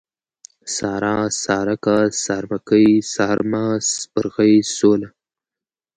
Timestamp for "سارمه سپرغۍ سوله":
3.15-5.09